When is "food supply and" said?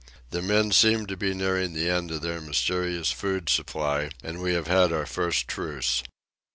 3.11-4.41